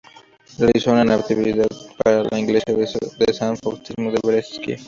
[0.57, 1.67] Realizó una Natividad
[2.03, 4.79] para la iglesia de San Faustino en Brescia.